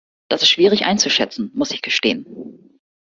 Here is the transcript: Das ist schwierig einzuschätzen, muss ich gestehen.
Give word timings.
Das 0.29 0.41
ist 0.41 0.49
schwierig 0.49 0.85
einzuschätzen, 0.85 1.51
muss 1.53 1.69
ich 1.69 1.83
gestehen. 1.83 2.25